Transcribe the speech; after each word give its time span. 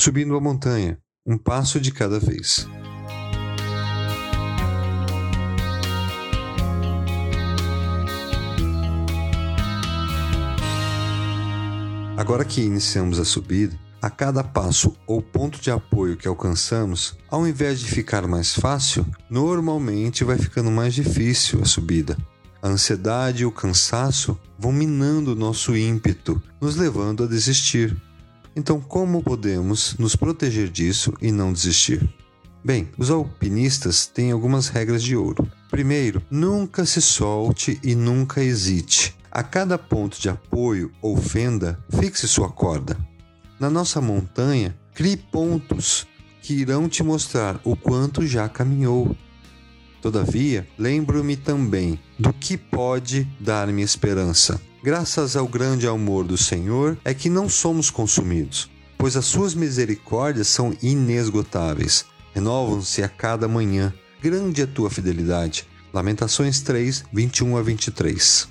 subindo 0.00 0.34
a 0.34 0.40
montanha, 0.40 0.98
um 1.26 1.36
passo 1.36 1.78
de 1.78 1.92
cada 1.92 2.18
vez. 2.18 2.66
Agora 12.16 12.46
que 12.46 12.62
iniciamos 12.62 13.18
a 13.18 13.26
subida, 13.26 13.78
a 14.00 14.08
cada 14.08 14.42
passo 14.42 14.96
ou 15.06 15.20
ponto 15.20 15.60
de 15.60 15.70
apoio 15.70 16.16
que 16.16 16.26
alcançamos, 16.26 17.18
ao 17.28 17.46
invés 17.46 17.78
de 17.78 17.90
ficar 17.90 18.26
mais 18.26 18.54
fácil, 18.54 19.06
normalmente 19.28 20.24
vai 20.24 20.38
ficando 20.38 20.70
mais 20.70 20.94
difícil 20.94 21.60
a 21.60 21.66
subida. 21.66 22.16
A 22.62 22.68
ansiedade 22.68 23.42
e 23.42 23.46
o 23.46 23.52
cansaço 23.52 24.38
vão 24.58 24.72
minando 24.72 25.36
nosso 25.36 25.76
ímpeto, 25.76 26.42
nos 26.58 26.76
levando 26.76 27.24
a 27.24 27.26
desistir. 27.26 27.94
Então, 28.54 28.80
como 28.80 29.22
podemos 29.22 29.96
nos 29.98 30.16
proteger 30.16 30.68
disso 30.68 31.12
e 31.20 31.30
não 31.30 31.52
desistir? 31.52 32.08
Bem, 32.62 32.90
os 32.98 33.10
alpinistas 33.10 34.06
têm 34.06 34.32
algumas 34.32 34.68
regras 34.68 35.02
de 35.02 35.16
ouro. 35.16 35.50
Primeiro, 35.70 36.22
nunca 36.30 36.84
se 36.84 37.00
solte 37.00 37.80
e 37.82 37.94
nunca 37.94 38.42
hesite. 38.42 39.16
A 39.30 39.42
cada 39.42 39.78
ponto 39.78 40.20
de 40.20 40.28
apoio 40.28 40.90
ou 41.00 41.16
fenda, 41.16 41.78
fixe 41.88 42.26
sua 42.26 42.50
corda. 42.50 42.98
Na 43.58 43.70
nossa 43.70 44.00
montanha, 44.00 44.76
crie 44.92 45.16
pontos 45.16 46.06
que 46.42 46.54
irão 46.54 46.88
te 46.88 47.02
mostrar 47.02 47.60
o 47.64 47.76
quanto 47.76 48.26
já 48.26 48.48
caminhou. 48.48 49.16
Todavia, 50.00 50.66
lembro-me 50.78 51.36
também 51.36 51.98
do 52.18 52.32
que 52.32 52.56
pode 52.56 53.28
dar-me 53.38 53.82
esperança. 53.82 54.60
Graças 54.82 55.36
ao 55.36 55.46
grande 55.46 55.86
amor 55.86 56.24
do 56.24 56.38
Senhor 56.38 56.96
é 57.04 57.12
que 57.12 57.28
não 57.28 57.50
somos 57.50 57.90
consumidos, 57.90 58.70
pois 58.96 59.14
as 59.14 59.26
suas 59.26 59.54
misericórdias 59.54 60.48
são 60.48 60.74
inesgotáveis, 60.82 62.06
renovam-se 62.32 63.02
a 63.02 63.08
cada 63.08 63.46
manhã. 63.46 63.92
Grande 64.22 64.62
é 64.62 64.64
a 64.64 64.66
tua 64.66 64.88
fidelidade. 64.88 65.66
Lamentações 65.92 66.60
3, 66.60 67.04
21 67.12 67.56
a 67.58 67.62
23. 67.62 68.48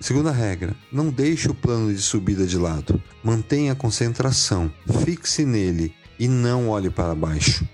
Segunda 0.00 0.30
regra: 0.30 0.76
não 0.92 1.08
deixe 1.08 1.48
o 1.48 1.54
plano 1.54 1.92
de 1.92 2.00
subida 2.00 2.46
de 2.46 2.58
lado. 2.58 3.02
Mantenha 3.24 3.72
a 3.72 3.76
concentração, 3.76 4.70
fixe 5.04 5.44
nele 5.44 5.92
e 6.18 6.28
não 6.28 6.68
olhe 6.68 6.90
para 6.90 7.14
baixo. 7.14 7.66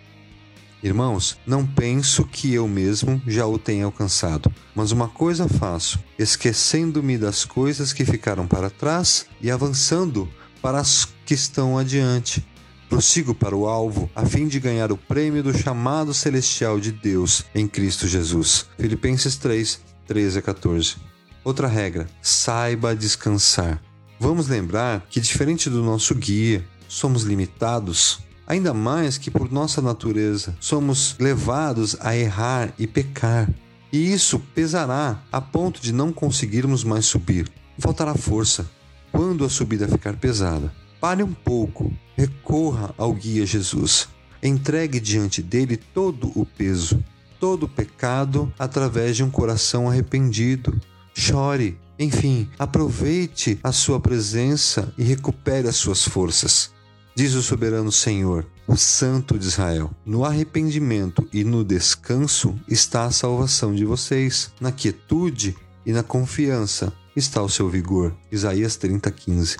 Irmãos, 0.82 1.38
não 1.46 1.64
penso 1.64 2.24
que 2.24 2.52
eu 2.52 2.66
mesmo 2.66 3.22
já 3.24 3.46
o 3.46 3.56
tenha 3.56 3.84
alcançado, 3.84 4.52
mas 4.74 4.90
uma 4.90 5.08
coisa 5.08 5.48
faço, 5.48 6.02
esquecendo-me 6.18 7.16
das 7.16 7.44
coisas 7.44 7.92
que 7.92 8.04
ficaram 8.04 8.48
para 8.48 8.68
trás 8.68 9.26
e 9.40 9.48
avançando 9.48 10.28
para 10.60 10.80
as 10.80 11.06
que 11.24 11.34
estão 11.34 11.78
adiante. 11.78 12.44
Prossigo 12.88 13.32
para 13.32 13.56
o 13.56 13.68
alvo, 13.68 14.10
a 14.14 14.26
fim 14.26 14.48
de 14.48 14.58
ganhar 14.58 14.90
o 14.90 14.96
prêmio 14.96 15.42
do 15.42 15.56
chamado 15.56 16.12
celestial 16.12 16.80
de 16.80 16.90
Deus 16.90 17.44
em 17.54 17.68
Cristo 17.68 18.08
Jesus. 18.08 18.66
Filipenses 18.76 19.36
3, 19.36 19.80
13 20.06 20.38
a 20.40 20.42
14. 20.42 20.96
Outra 21.44 21.68
regra: 21.68 22.06
saiba 22.20 22.94
descansar. 22.94 23.80
Vamos 24.18 24.48
lembrar 24.48 25.06
que, 25.08 25.20
diferente 25.20 25.70
do 25.70 25.82
nosso 25.82 26.14
guia, 26.14 26.64
somos 26.86 27.22
limitados, 27.22 28.20
ainda 28.46 28.74
mais 28.74 29.18
que 29.18 29.30
por 29.30 29.50
nossa 29.50 29.80
natureza 29.80 30.56
somos 30.60 31.16
levados 31.18 31.96
a 32.00 32.16
errar 32.16 32.72
e 32.78 32.86
pecar. 32.86 33.48
E 33.92 34.12
isso 34.12 34.38
pesará 34.54 35.22
a 35.30 35.40
ponto 35.40 35.80
de 35.80 35.92
não 35.92 36.12
conseguirmos 36.12 36.82
mais 36.82 37.06
subir. 37.06 37.50
Faltará 37.78 38.14
força. 38.14 38.68
Quando 39.10 39.44
a 39.44 39.50
subida 39.50 39.86
ficar 39.86 40.16
pesada, 40.16 40.72
pare 41.00 41.22
um 41.22 41.32
pouco, 41.32 41.92
recorra 42.16 42.94
ao 42.96 43.12
guia 43.12 43.44
Jesus. 43.44 44.08
Entregue 44.42 44.98
diante 44.98 45.42
dele 45.42 45.76
todo 45.76 46.32
o 46.34 46.46
peso, 46.46 47.04
todo 47.38 47.64
o 47.64 47.68
pecado 47.68 48.52
através 48.58 49.16
de 49.16 49.22
um 49.22 49.30
coração 49.30 49.88
arrependido 49.88 50.80
chore, 51.14 51.78
enfim, 51.98 52.48
aproveite 52.58 53.58
a 53.62 53.70
sua 53.70 54.00
presença 54.00 54.92
e 54.96 55.02
recupere 55.02 55.68
as 55.68 55.76
suas 55.76 56.04
forças. 56.04 56.72
Diz 57.14 57.34
o 57.34 57.42
soberano 57.42 57.92
Senhor, 57.92 58.46
o 58.66 58.74
Santo 58.74 59.38
de 59.38 59.46
Israel: 59.46 59.90
No 60.04 60.24
arrependimento 60.24 61.28
e 61.30 61.44
no 61.44 61.62
descanso 61.62 62.58
está 62.66 63.04
a 63.04 63.10
salvação 63.10 63.74
de 63.74 63.84
vocês, 63.84 64.50
na 64.58 64.72
quietude 64.72 65.54
e 65.84 65.92
na 65.92 66.02
confiança 66.02 66.90
está 67.14 67.42
o 67.42 67.50
seu 67.50 67.68
vigor. 67.68 68.16
Isaías 68.30 68.76
30:15. 68.76 69.58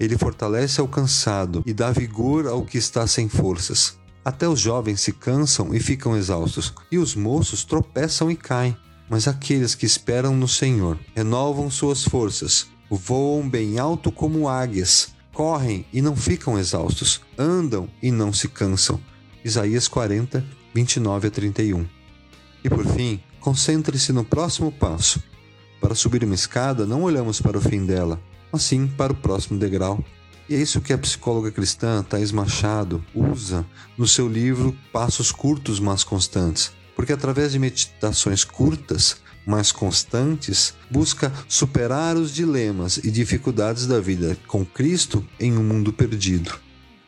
Ele 0.00 0.16
fortalece 0.16 0.80
ao 0.80 0.88
cansado 0.88 1.62
e 1.66 1.74
dá 1.74 1.90
vigor 1.90 2.46
ao 2.46 2.64
que 2.64 2.78
está 2.78 3.06
sem 3.06 3.28
forças. 3.28 3.98
Até 4.24 4.48
os 4.48 4.58
jovens 4.58 5.02
se 5.02 5.12
cansam 5.12 5.74
e 5.74 5.80
ficam 5.80 6.16
exaustos, 6.16 6.72
e 6.90 6.96
os 6.96 7.14
moços 7.14 7.64
tropeçam 7.64 8.30
e 8.30 8.36
caem. 8.36 8.74
Mas 9.10 9.28
aqueles 9.28 9.74
que 9.74 9.84
esperam 9.84 10.34
no 10.34 10.48
Senhor 10.48 10.98
renovam 11.14 11.70
suas 11.70 12.02
forças, 12.04 12.66
voam 12.90 13.46
bem 13.46 13.78
alto 13.78 14.10
como 14.10 14.48
águias, 14.48 15.17
correm 15.38 15.86
e 15.92 16.02
não 16.02 16.16
ficam 16.16 16.58
exaustos, 16.58 17.20
andam 17.38 17.88
e 18.02 18.10
não 18.10 18.32
se 18.32 18.48
cansam. 18.48 19.00
Isaías 19.44 19.86
40, 19.86 20.44
29 20.74 21.28
a 21.28 21.30
31. 21.30 21.86
E 22.64 22.68
por 22.68 22.84
fim, 22.84 23.22
concentre-se 23.38 24.12
no 24.12 24.24
próximo 24.24 24.72
passo. 24.72 25.22
Para 25.80 25.94
subir 25.94 26.24
uma 26.24 26.34
escada, 26.34 26.84
não 26.84 27.04
olhamos 27.04 27.40
para 27.40 27.56
o 27.56 27.60
fim 27.60 27.86
dela, 27.86 28.20
mas 28.50 28.64
sim 28.64 28.88
para 28.88 29.12
o 29.12 29.16
próximo 29.16 29.60
degrau. 29.60 30.04
E 30.48 30.56
é 30.56 30.58
isso 30.58 30.80
que 30.80 30.92
a 30.92 30.98
psicóloga 30.98 31.52
cristã 31.52 32.02
Thais 32.02 32.32
Machado 32.32 33.04
usa 33.14 33.64
no 33.96 34.08
seu 34.08 34.26
livro 34.26 34.76
Passos 34.92 35.30
Curtos 35.30 35.78
Mas 35.78 36.02
Constantes 36.02 36.72
porque 36.98 37.12
através 37.12 37.52
de 37.52 37.60
meditações 37.60 38.42
curtas, 38.42 39.18
mas 39.48 39.72
constantes, 39.72 40.74
busca 40.90 41.32
superar 41.48 42.18
os 42.18 42.34
dilemas 42.34 42.98
e 42.98 43.10
dificuldades 43.10 43.86
da 43.86 43.98
vida 43.98 44.36
com 44.46 44.62
Cristo 44.62 45.26
em 45.40 45.56
um 45.56 45.64
mundo 45.64 45.90
perdido. 45.90 46.54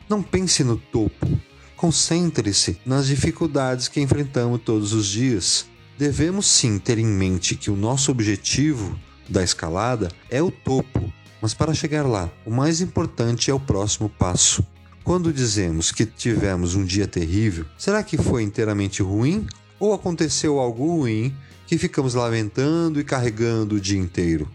Não 0.09 0.23
pense 0.23 0.63
no 0.63 0.75
topo, 0.75 1.39
concentre-se 1.77 2.79
nas 2.83 3.05
dificuldades 3.05 3.87
que 3.87 4.01
enfrentamos 4.01 4.59
todos 4.65 4.91
os 4.91 5.05
dias. 5.05 5.67
Devemos 5.99 6.47
sim 6.47 6.79
ter 6.79 6.97
em 6.97 7.05
mente 7.05 7.53
que 7.53 7.69
o 7.69 7.75
nosso 7.75 8.09
objetivo 8.09 8.99
da 9.29 9.43
escalada 9.43 10.09
é 10.27 10.41
o 10.41 10.49
topo, 10.49 11.13
mas 11.39 11.53
para 11.53 11.75
chegar 11.75 12.07
lá, 12.07 12.27
o 12.43 12.49
mais 12.49 12.81
importante 12.81 13.51
é 13.51 13.53
o 13.53 13.59
próximo 13.59 14.09
passo. 14.09 14.65
Quando 15.03 15.31
dizemos 15.31 15.91
que 15.91 16.07
tivemos 16.07 16.73
um 16.73 16.83
dia 16.83 17.05
terrível, 17.05 17.67
será 17.77 18.01
que 18.01 18.17
foi 18.17 18.41
inteiramente 18.41 19.03
ruim 19.03 19.45
ou 19.79 19.93
aconteceu 19.93 20.59
algo 20.59 20.87
ruim 20.87 21.31
que 21.71 21.77
ficamos 21.77 22.15
lamentando 22.15 22.99
e 22.99 23.03
carregando 23.05 23.75
o 23.75 23.79
dia 23.79 23.97
inteiro. 23.97 24.45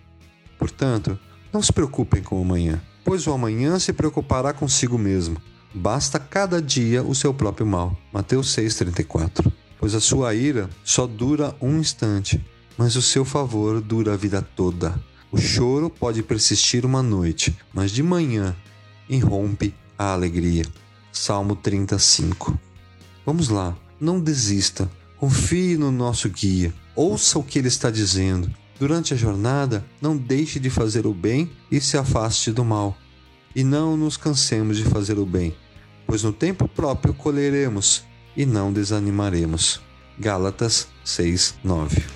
Portanto, 0.58 1.18
não 1.50 1.62
se 1.62 1.72
preocupem 1.72 2.22
com 2.22 2.38
o 2.38 2.42
amanhã, 2.42 2.78
pois 3.02 3.26
o 3.26 3.32
amanhã 3.32 3.78
se 3.78 3.90
preocupará 3.90 4.52
consigo 4.52 4.98
mesmo. 4.98 5.40
Basta 5.72 6.18
cada 6.18 6.60
dia 6.60 7.02
o 7.02 7.14
seu 7.14 7.32
próprio 7.32 7.66
mal. 7.66 7.96
Mateus 8.12 8.54
6,34. 8.54 9.50
Pois 9.78 9.94
a 9.94 10.00
sua 10.00 10.34
ira 10.34 10.68
só 10.84 11.06
dura 11.06 11.56
um 11.58 11.78
instante, 11.78 12.44
mas 12.76 12.96
o 12.96 13.02
seu 13.02 13.24
favor 13.24 13.80
dura 13.80 14.12
a 14.12 14.16
vida 14.18 14.42
toda. 14.42 14.94
O 15.32 15.38
choro 15.38 15.88
pode 15.88 16.22
persistir 16.22 16.84
uma 16.84 17.02
noite, 17.02 17.56
mas 17.72 17.92
de 17.92 18.02
manhã 18.02 18.54
irrompe 19.08 19.74
a 19.98 20.12
alegria. 20.12 20.66
Salmo 21.10 21.56
35. 21.56 22.60
Vamos 23.24 23.48
lá, 23.48 23.74
não 23.98 24.20
desista. 24.20 24.86
Confie 25.16 25.78
no 25.78 25.90
nosso 25.90 26.28
guia, 26.28 26.74
ouça 26.96 27.38
o 27.38 27.44
que 27.44 27.58
ele 27.58 27.68
está 27.68 27.90
dizendo. 27.90 28.50
Durante 28.80 29.14
a 29.14 29.16
jornada, 29.16 29.84
não 30.00 30.16
deixe 30.16 30.58
de 30.58 30.70
fazer 30.70 31.06
o 31.06 31.14
bem 31.14 31.50
e 31.70 31.80
se 31.80 31.96
afaste 31.96 32.50
do 32.50 32.64
mal. 32.64 32.96
E 33.54 33.62
não 33.62 33.96
nos 33.96 34.16
cansemos 34.16 34.76
de 34.76 34.84
fazer 34.84 35.18
o 35.18 35.24
bem, 35.24 35.54
pois 36.06 36.22
no 36.22 36.32
tempo 36.32 36.66
próprio 36.66 37.14
colheremos 37.14 38.04
e 38.36 38.44
não 38.44 38.72
desanimaremos. 38.72 39.80
Gálatas 40.18 40.88
6, 41.04 41.54
9 41.62 42.15